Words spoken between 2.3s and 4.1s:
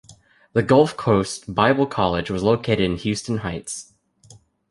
was located in the Houston Heights.